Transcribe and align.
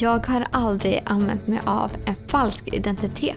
Jag 0.00 0.26
har 0.26 0.46
aldrig 0.52 1.02
använt 1.04 1.46
mig 1.46 1.60
av 1.66 1.90
en 2.06 2.16
falsk 2.28 2.74
identitet. 2.74 3.36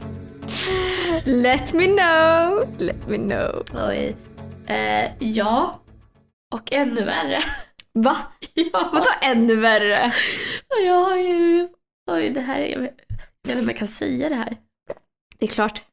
Let 1.26 1.74
me 1.74 1.88
know! 1.88 2.68
Let 2.78 3.08
me 3.08 3.18
know. 3.18 3.64
Oj. 3.90 4.16
Eh, 4.68 5.12
ja. 5.20 5.82
Och 6.56 6.74
ännu 6.74 7.04
värre. 7.04 7.40
Va? 7.94 8.18
ja. 8.54 8.90
Vadå 8.94 9.08
ännu 9.22 9.56
värre? 9.56 10.14
Jag 10.86 11.06
har 11.06 11.18
ju... 11.18 11.70
Oj, 12.12 12.30
det 12.30 12.42
här 12.42 12.60
är... 12.60 12.70
Jag 12.72 12.80
vet 12.80 12.94
inte 13.44 13.60
om 13.60 13.68
jag 13.68 13.78
kan 13.78 13.88
säga 13.88 14.30
det 14.30 14.36
här. 14.36 14.58
Det 15.38 15.46
är 15.46 15.50
klart. 15.50 15.84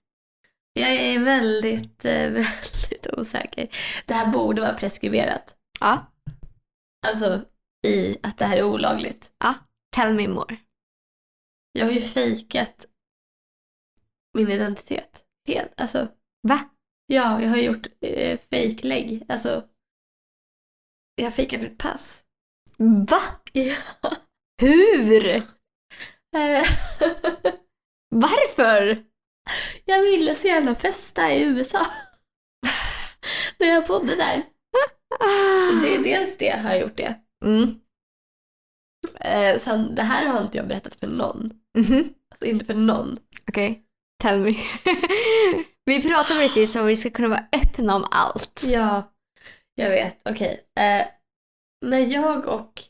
Jag 0.73 0.91
är 0.91 1.19
väldigt, 1.19 2.05
eh, 2.05 2.13
väldigt 2.31 3.07
osäker. 3.13 3.69
Det 4.07 4.15
här 4.15 4.27
borde 4.27 4.63
vara 4.63 4.75
preskriberat. 4.75 5.55
Ja. 5.81 6.07
Alltså 7.07 7.41
i 7.87 8.17
att 8.23 8.39
det 8.39 8.45
här 8.45 8.57
är 8.57 8.63
olagligt. 8.63 9.31
Tell 9.97 10.15
me 10.15 10.29
more. 10.29 10.57
Jag 11.73 11.87
har 11.87 11.93
ju 11.93 12.01
fejkat 12.01 12.87
min 14.35 14.51
identitet. 14.51 15.25
Helt. 15.49 15.81
Alltså, 15.81 16.09
Va? 16.49 16.61
ja, 17.07 17.43
jag 17.43 17.49
har 17.49 17.57
gjort 17.57 17.87
eh, 18.01 18.39
fejklägg. 18.51 19.25
Alltså, 19.29 19.69
jag 21.15 21.25
har 21.25 21.31
fejkat 21.31 21.63
mitt 21.63 21.79
pass. 21.79 22.23
Va? 23.09 23.21
Ja. 23.53 23.77
Hur? 24.61 25.27
Eh, 25.27 25.43
Varför? 28.11 29.05
jag 29.85 30.03
ville 30.03 30.35
så 30.35 30.49
gärna 30.49 30.75
festa 30.75 31.33
i 31.33 31.43
USA. 31.45 31.87
När 33.59 33.67
jag 33.67 33.87
bodde 33.87 34.17
där. 34.17 34.43
Så 35.71 35.87
det 35.87 35.95
är 35.95 36.05
dels 36.05 36.37
det 36.37 36.51
har 36.51 36.71
jag 36.71 36.81
gjort 36.81 36.97
det. 36.97 37.21
Mm. 37.45 37.81
Eh, 39.21 39.59
sen, 39.59 39.95
det 39.95 40.03
här 40.03 40.27
har 40.27 40.43
inte 40.43 40.59
jag 40.59 40.69
berättat 40.69 40.95
för 40.95 41.07
någon. 41.07 41.51
Mhm. 41.79 42.15
Alltså 42.31 42.47
inte 42.47 42.65
för 42.65 42.75
någon. 42.75 43.19
Okej, 43.49 43.83
tell 44.23 44.39
me. 44.39 44.51
vi 45.85 46.03
pratar 46.03 46.39
precis 46.39 46.77
om 46.77 46.87
vi 46.87 46.97
ska 46.97 47.11
kunna 47.11 47.29
vara 47.29 47.47
öppna 47.53 47.97
om 47.97 48.07
allt. 48.11 48.63
Ja, 48.67 49.13
jag 49.75 49.91
vet. 49.91 50.21
Okej. 50.31 50.61
Eh, 50.79 51.07
när 51.87 51.99
jag 51.99 52.47
och... 52.47 52.83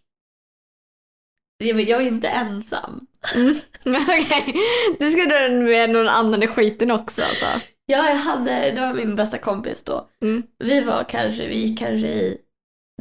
Jag 1.65 1.81
jag 1.81 2.03
är 2.03 2.07
inte 2.07 2.29
ensam. 2.29 3.07
Mm. 3.35 3.57
Okej, 3.85 4.55
du 4.99 5.11
ska 5.11 5.25
dra 5.25 5.49
med 5.49 5.91
någon 5.91 6.09
annan 6.09 6.43
i 6.43 6.47
skiten 6.47 6.91
också 6.91 7.23
alltså. 7.23 7.47
Ja, 7.87 8.09
jag 8.09 8.17
hade, 8.17 8.71
det 8.71 8.81
var 8.81 8.95
min 8.95 9.17
bästa 9.17 9.39
kompis 9.39 9.83
då. 9.83 10.09
Mm. 10.23 10.43
Vi 10.59 10.81
var 10.81 11.05
kanske, 11.05 11.49
vi 11.49 11.59
gick 11.59 11.79
kanske 11.79 12.07
i, 12.07 12.39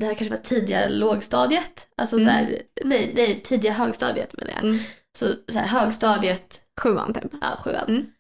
det 0.02 0.06
här 0.06 0.14
kanske 0.16 0.36
var 0.36 0.42
tidiga 0.44 0.88
lågstadiet. 0.90 1.88
Alltså 1.98 2.16
Mm. 2.16 2.26
så 2.28 2.32
här, 2.32 2.62
nej, 2.84 3.12
nej, 3.16 3.42
tidiga 3.42 3.72
högstadiet 3.72 4.38
menar 4.38 4.52
jag. 4.54 4.64
Mm. 4.64 4.80
Så, 5.18 5.28
så 5.48 5.60
här, 5.60 5.68
högstadiet, 5.68 6.62
Sjuan 6.82 7.14
typ. 7.14 7.24
ja 7.42 7.56
sjuan. 7.64 7.86
Mm. 7.90 8.12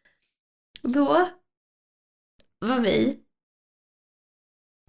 Då 0.81 1.27
var 2.65 2.79
vi 2.79 3.19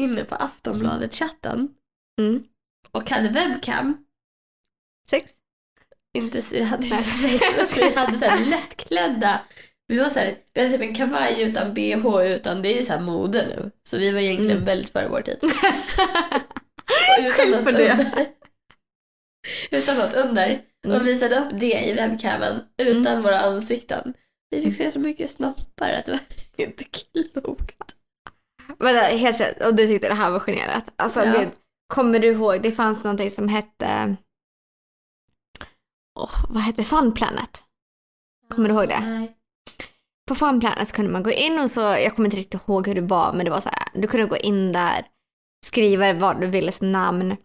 inne 0.02 0.24
på 0.24 0.34
Aftonbladet-chatten 0.34 1.74
Mm. 2.20 2.44
och 2.90 3.10
hade 3.10 3.28
webcam. 3.28 4.06
Sex? 5.10 5.32
Inte, 6.18 6.40
vi 6.52 6.62
hade 6.62 6.86
inte 6.86 7.02
sex, 7.02 7.44
men 7.56 7.88
vi 7.90 7.94
hade 7.94 8.18
så 8.18 8.24
här 8.24 8.44
lättklädda. 8.44 9.40
Vi 9.88 9.98
var 9.98 10.08
så 10.08 10.18
här, 10.18 10.38
vi 10.54 10.60
hade 10.60 10.72
typ 10.72 10.82
en 10.88 10.94
kavaj 10.94 11.42
utan 11.42 11.74
bh 11.74 12.06
utan, 12.26 12.62
det 12.62 12.68
är 12.68 12.76
ju 12.76 12.82
så 12.82 12.92
här 12.92 13.00
mode 13.00 13.46
nu. 13.48 13.70
Så 13.88 13.98
vi 13.98 14.12
var 14.12 14.20
egentligen 14.20 14.52
Mm. 14.52 14.64
väldigt 14.64 14.90
före 14.90 15.08
vår 15.08 15.22
tid. 15.22 15.38
utan 17.32 17.50
något 17.50 17.66
under. 17.66 18.26
utan 19.70 19.96
något 19.96 20.14
under. 20.14 20.62
Mm. 20.86 21.00
Och 21.00 21.06
visade 21.06 21.36
upp 21.36 21.60
det 21.60 21.80
i 21.84 21.92
webcamen 21.92 22.60
utan 22.78 23.22
våra 23.22 23.40
ansikten. 23.40 24.14
Vi 24.50 24.62
fick 24.62 24.76
se 24.76 24.90
så 24.90 25.00
mycket 25.00 25.30
snoppar 25.30 25.92
att 25.92 26.06
det 26.06 26.12
var 26.12 26.20
inte 26.56 26.84
klokt. 26.84 27.94
Vänta, 28.78 29.00
helt 29.00 29.36
seriöst, 29.36 29.66
och 29.66 29.74
du 29.74 29.86
tyckte 29.86 30.08
det 30.08 30.14
här 30.14 30.30
var 30.30 30.40
generat? 30.40 30.84
Alltså 30.96 31.24
Ja. 31.24 31.32
gud, 31.40 31.48
kommer 31.94 32.18
du 32.18 32.26
ihåg, 32.28 32.62
det 32.62 32.72
fanns 32.72 33.04
någonting 33.04 33.30
som 33.30 33.48
hette... 33.48 34.16
Åh, 36.18 36.44
vad 36.48 36.62
hette 36.62 36.84
Fun 36.84 37.12
Planet? 37.14 37.62
Kommer 38.50 38.68
du 38.68 38.74
ihåg 38.74 38.88
det? 38.88 39.00
Nej. 39.00 39.32
På 40.28 40.34
Fun 40.34 40.60
Planet 40.60 40.88
så 40.88 40.94
kunde 40.94 41.10
man 41.10 41.22
gå 41.22 41.30
in 41.30 41.58
och 41.58 41.70
så, 41.70 41.80
jag 41.80 42.16
kommer 42.16 42.26
inte 42.26 42.36
riktigt 42.36 42.68
ihåg 42.68 42.86
hur 42.88 42.94
det 42.94 43.00
var, 43.00 43.32
men 43.32 43.44
det 43.44 43.50
var 43.50 43.60
så 43.60 43.68
här, 43.68 43.88
du 43.94 44.08
kunde 44.08 44.26
gå 44.26 44.36
in 44.36 44.72
där, 44.72 45.06
skriva 45.66 46.12
vad 46.12 46.40
du 46.40 46.46
ville 46.46 46.72
som 46.72 46.92
namn, 46.92 47.36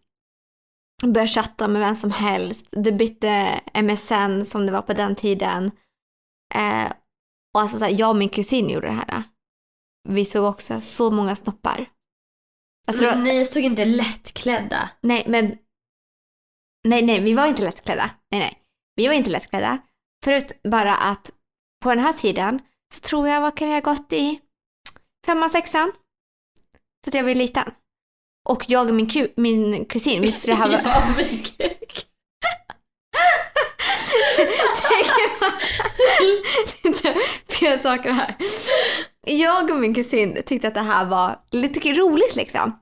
börja 1.04 1.28
chatta 1.28 1.68
med 1.68 1.82
vem 1.82 1.96
som 1.96 2.12
helst, 2.12 2.66
du 2.72 2.92
bytte 2.92 3.62
MSN 3.84 4.46
som 4.46 4.66
det 4.66 4.72
var 4.72 4.82
på 4.82 4.94
den 4.94 5.16
tiden. 5.16 5.72
Eh, 6.56 6.92
och 7.56 7.62
alltså 7.62 7.78
så 7.80 7.86
här, 7.86 8.00
jag 8.00 8.10
och 8.10 8.16
min 8.16 8.30
kusin 8.30 8.70
gjorde 8.70 8.88
det 8.88 8.94
här. 8.94 9.24
Vi 10.10 10.26
såg 10.26 10.46
också 10.46 10.82
så 10.82 11.12
många 11.12 11.36
snoppar. 11.36 11.90
Alltså, 12.88 13.04
Men 13.06 13.24
ni 13.24 13.46
stod 13.46 13.64
inte 13.64 13.86
lättklädda. 13.86 14.90
nej, 15.02 15.24
men 15.28 15.58
nej, 16.88 17.06
nej, 17.06 17.20
vi 17.24 17.34
var 17.34 17.48
inte 17.48 17.62
lättklädda. 17.64 18.10
Nej, 18.32 18.40
nej, 18.40 18.62
vi 18.96 19.08
var 19.08 19.14
inte 19.14 19.30
lättklädda. 19.30 19.78
Förut 20.26 20.62
bara 20.64 20.96
att 20.96 21.32
på 21.84 21.90
den 21.90 22.00
här 22.04 22.14
tiden 22.14 22.60
så 22.94 23.00
tror 23.00 23.28
jag, 23.28 23.42
vad 23.42 23.58
kan 23.58 23.68
jag 23.70 23.82
ha 23.82 23.94
gått 23.94 24.14
i? 24.14 24.40
Femman, 25.26 25.50
sexan? 25.50 25.92
Så 27.04 27.10
att 27.10 27.14
jag 27.14 27.24
var 27.24 27.36
liten. 27.36 27.72
Och 28.50 28.64
jag 28.68 28.88
och 28.88 28.94
min, 28.96 29.08
ku- 29.10 29.34
min 29.38 29.86
kusin, 29.86 30.22
vi 30.22 30.36
det 30.46 30.54
här 30.54 30.70
var... 30.70 30.82
ja, 30.84 31.04
lite 36.84 37.16
fel 37.50 37.80
saker 37.80 38.10
här. 38.12 38.36
Jag 39.28 39.70
och 39.72 39.80
min 39.80 39.96
kusin 39.96 40.42
tyckte 40.46 40.68
att 40.68 40.74
det 40.74 40.80
här 40.82 41.06
var 41.06 41.40
lite 41.52 41.80
roligt 41.94 42.36
liksom. 42.36 42.80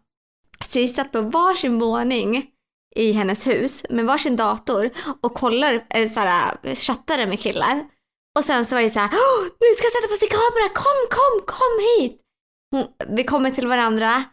Så 0.66 0.80
vi 0.80 0.88
satt 0.88 1.12
på 1.12 1.22
varsin 1.22 1.80
våning 1.80 2.46
i 2.96 3.12
hennes 3.12 3.48
hus 3.48 3.86
med 3.90 4.06
varsin 4.06 4.36
dator 4.36 4.90
och 5.22 5.34
kollar, 5.34 5.86
eller 5.90 6.08
så 6.10 6.20
här, 6.20 6.76
chattade 6.76 7.28
med 7.28 7.40
killar. 7.40 7.86
Och 8.40 8.46
sen 8.46 8.66
så 8.66 8.76
var 8.76 8.82
det 8.82 8.90
så 8.90 9.00
här, 9.00 9.10
"Åh, 9.14 9.44
nu 9.44 9.74
ska 9.76 9.86
jag 9.86 9.92
sätta 9.92 10.08
på 10.14 10.18
sig 10.18 10.28
kamera, 10.30 10.70
kom, 10.74 11.08
kom, 11.10 11.56
kom 11.56 11.80
hit! 12.00 12.22
Hon, 12.72 13.16
vi 13.18 13.24
kommer 13.24 13.52
till 13.52 13.68
varandra 13.68 14.24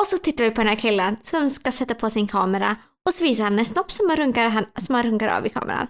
och 0.00 0.06
så 0.06 0.18
tittar 0.18 0.44
vi 0.44 0.50
på 0.50 0.60
den 0.60 0.68
här 0.68 0.76
killen 0.76 1.16
som 1.22 1.50
ska 1.50 1.72
sätta 1.72 1.94
på 1.94 2.10
sin 2.10 2.26
kamera 2.28 2.76
och 3.08 3.14
så 3.14 3.24
visar 3.24 3.44
han 3.44 3.58
en 3.58 3.64
snopp 3.64 3.92
som 3.92 4.08
han 4.08 4.16
runkar, 4.16 4.48
han, 4.48 4.66
som 4.76 4.94
han 4.94 5.04
runkar 5.04 5.28
av 5.28 5.46
i 5.46 5.50
kameran. 5.50 5.86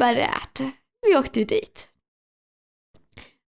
Bara 0.00 0.12
det 0.12 0.28
att 0.28 0.60
vi 1.06 1.16
åkte 1.16 1.38
ju 1.38 1.44
dit. 1.44 1.88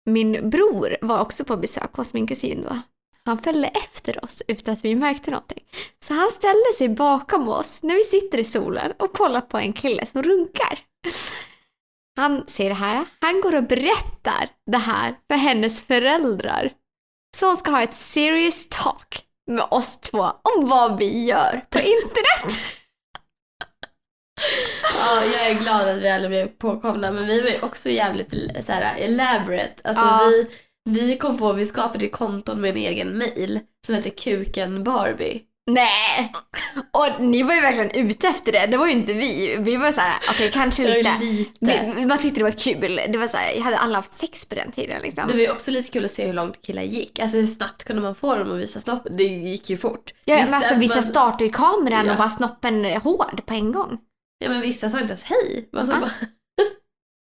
Min 0.07 0.51
bror 0.51 0.97
var 1.01 1.21
också 1.21 1.45
på 1.45 1.57
besök 1.57 1.95
hos 1.95 2.13
min 2.13 2.27
kusin 2.27 2.63
då. 2.69 2.81
Han 3.25 3.39
följde 3.39 3.69
efter 3.69 4.25
oss 4.25 4.43
utan 4.49 4.75
att 4.75 4.85
vi 4.85 4.95
märkte 4.95 5.31
någonting. 5.31 5.65
Så 6.05 6.15
han 6.15 6.31
ställde 6.31 6.73
sig 6.79 6.89
bakom 6.89 7.49
oss 7.49 7.83
när 7.83 7.95
vi 7.95 8.05
sitter 8.05 8.39
i 8.39 8.45
solen 8.45 8.93
och 8.99 9.13
kollar 9.13 9.41
på 9.41 9.59
en 9.59 9.73
kille 9.73 10.07
som 10.07 10.23
runkar. 10.23 10.79
Han 12.17 12.47
ser 12.47 12.69
det 12.69 12.75
här, 12.75 13.07
han 13.21 13.41
går 13.41 13.55
och 13.55 13.65
berättar 13.65 14.51
det 14.67 14.79
här 14.79 15.19
för 15.31 15.39
hennes 15.39 15.83
föräldrar. 15.83 16.73
Så 17.37 17.47
hon 17.47 17.57
ska 17.57 17.71
ha 17.71 17.83
ett 17.83 17.95
serious 17.95 18.67
talk 18.69 19.28
med 19.49 19.67
oss 19.71 19.97
två 20.01 20.19
om 20.23 20.69
vad 20.69 20.99
vi 20.99 21.25
gör 21.25 21.65
på 21.71 21.79
internet. 21.79 22.59
Ja, 24.99 25.25
jag 25.35 25.47
är 25.51 25.55
glad 25.55 25.89
att 25.89 25.99
vi 25.99 26.09
aldrig 26.09 26.31
blev 26.31 26.47
påkomna 26.47 27.11
men 27.13 27.27
vi 27.27 27.41
var 27.43 27.49
ju 27.49 27.61
också 27.63 27.91
jävligt 27.91 28.35
så 28.65 28.73
här, 28.73 28.97
elaborate. 28.99 29.75
Alltså 29.85 30.05
Ja. 30.05 30.31
vi, 30.85 31.01
vi 31.01 31.17
kom 31.19 31.39
på, 31.39 31.53
vi 31.53 31.65
skapade 31.65 32.09
konton 32.09 32.61
med 32.61 32.71
en 32.71 32.77
egen 32.77 33.19
mail 33.19 33.61
som 33.87 33.95
heter 33.95 34.11
Kuken 34.11 34.85
Barbie. 34.85 35.43
Nej! 35.69 36.33
Och 36.93 37.21
ni 37.21 37.43
var 37.43 37.55
ju 37.55 37.61
verkligen 37.61 37.91
ute 38.11 38.29
efter 38.29 38.53
det. 38.53 38.67
Det 38.67 38.77
var 38.77 38.87
ju 38.87 38.93
inte 38.93 39.13
vi. 39.13 39.57
Vi 39.59 39.77
var 39.77 39.93
så 39.93 40.01
här, 40.01 40.19
okej 40.31 40.51
kanske 40.53 40.83
Det 40.83 40.89
var 41.03 41.21
lite. 41.21 41.25
lite. 41.61 41.93
Vi, 41.97 42.07
man 42.07 42.19
tyckte 42.19 42.41
det 42.41 42.45
var 42.45 42.51
kul. 42.51 43.01
Det 43.13 43.19
var 43.19 43.29
så 43.29 43.37
här, 43.37 43.53
jag 43.57 43.63
hade 43.63 43.79
alla 43.79 43.99
haft 43.99 44.15
sex 44.19 44.45
på 44.45 44.55
den 44.55 44.73
tiden 44.73 45.03
liksom. 45.03 45.25
Det 45.27 45.33
var 45.33 45.41
ju 45.41 45.51
också 45.51 45.71
lite 45.71 45.91
kul 45.91 46.05
att 46.05 46.11
se 46.11 46.27
hur 46.27 46.33
långt 46.33 46.63
killar 46.63 46.83
gick. 46.83 47.19
Alltså 47.19 47.37
hur 47.37 47.47
snabbt 47.47 47.85
kunde 47.85 48.03
man 48.03 48.15
få 48.15 48.37
dem 48.37 48.53
att 48.53 48.59
visa 48.59 48.81
snoppen? 48.81 49.17
Det 49.17 49.25
gick 49.25 49.71
ju 49.71 49.77
fort. 49.77 50.11
Ja, 50.25 50.37
men 50.45 50.55
alltså, 50.55 50.75
vissa 50.75 50.95
man- 50.95 51.05
startade 51.05 51.45
ju 51.45 51.51
kameran 51.51 52.07
Ja. 52.07 52.13
och 52.13 52.19
bara 52.19 52.31
snoppen 52.31 52.85
hård 52.85 53.43
på 53.47 53.55
en 53.55 53.73
gång. 53.73 53.99
Ja 54.45 54.49
men 54.51 54.61
vissa 54.61 54.89
sa 54.89 54.99
inte 55.01 55.09
ens 55.13 55.25
hej. 55.25 55.69
Man 55.73 55.87
sa 55.87 55.93
Ja. 55.93 56.01
bara... 56.01 56.11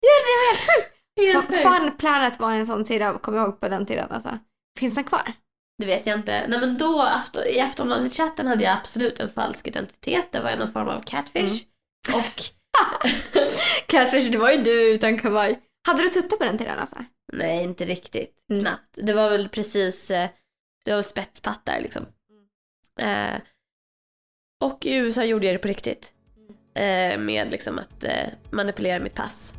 Ja, 0.06 0.10
det 0.26 0.34
var 0.40 0.52
helt 0.52 0.62
sjukt. 0.62 0.90
Helt 1.22 1.48
Fun- 1.48 1.64
sjukt. 1.74 1.84
Fun 1.84 1.98
Planet 1.98 2.40
var 2.40 2.52
en 2.52 2.66
sån 2.68 2.86
sida, 2.86 3.14
kommer 3.22 3.38
jag 3.38 3.48
ihåg 3.48 3.60
på 3.60 3.68
den 3.70 3.86
tiden 3.86 4.08
alltså. 4.12 4.38
Finns 4.80 4.96
den 4.96 5.04
kvar? 5.04 5.34
Det 5.84 5.88
vet 5.88 6.06
jag 6.08 6.20
inte. 6.20 6.48
Nej 6.48 6.60
men 6.60 6.78
då, 6.78 7.02
afton, 7.02 7.44
i 7.44 7.60
Aftonbladet-chatten 7.60 8.48
hade 8.48 8.64
jag 8.64 8.74
absolut 8.78 9.20
en 9.20 9.30
falsk 9.30 9.68
identitet. 9.68 10.32
Det 10.32 10.40
var 10.40 10.56
någon 10.56 10.72
form 10.72 10.88
av 10.88 11.02
catfish. 11.02 11.66
Mm. 12.10 12.20
Och 12.20 12.44
Catfish, 13.88 14.32
det 14.32 14.38
var 14.38 14.52
ju 14.52 14.64
du 14.64 14.94
utan 14.94 15.20
kavaj. 15.20 15.60
Hade 15.88 16.02
du 16.02 16.10
tuttar 16.10 16.38
på 16.38 16.44
den 16.44 16.58
tiden 16.58 16.80
alltså? 16.80 16.96
nej, 17.34 17.64
inte 17.64 17.86
riktigt. 17.86 18.36
Mm. 18.52 18.62
Knappt. 18.62 18.90
Det 18.94 19.14
var 19.14 19.30
väl 19.30 19.50
precis, 19.50 20.12
eh, 20.12 20.30
det 20.86 20.94
var 20.94 21.02
spetspattar 21.02 21.80
liksom. 21.82 22.06
Mm. 23.00 23.34
Eh, 23.36 23.42
och 24.64 24.86
i 24.86 24.96
USA 24.96 25.24
gjorde 25.24 25.46
jag 25.46 25.56
det 25.56 25.60
på 25.60 25.68
riktigt. 25.68 26.14
eh, 26.76 27.20
med 27.20 27.52
liksom 27.52 27.80
att 27.80 28.04
eh, 28.04 28.28
manipulera 28.52 29.00
mitt 29.00 29.16
pass. 29.16 29.54